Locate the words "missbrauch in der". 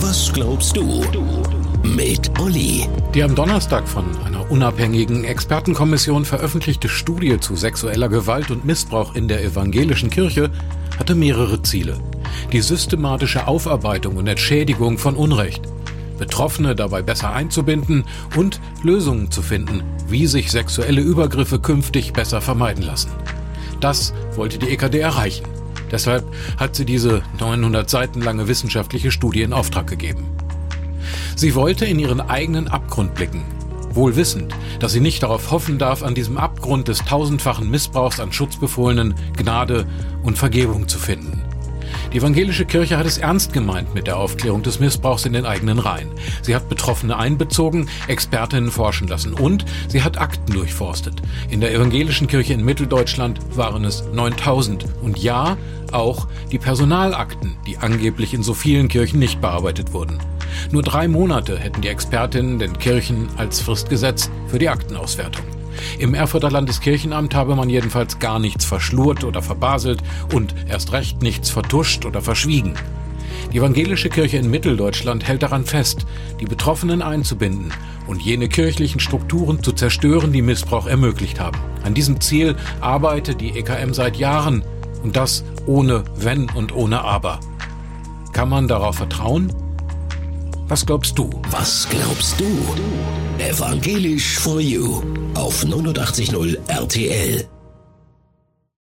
8.64-9.44